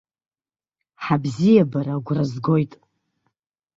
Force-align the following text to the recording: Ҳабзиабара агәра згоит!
Ҳабзиабара 1.03 1.93
агәра 1.99 2.23
згоит! 2.31 2.71